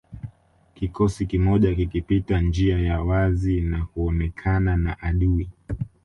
Kikosi 0.73 1.25
kimoja 1.25 1.75
kikipita 1.75 2.39
njia 2.41 2.79
ya 2.79 3.01
wazi 3.01 3.61
na 3.61 3.85
kuonekana 3.85 4.77
na 4.77 4.99
adui 5.01 5.49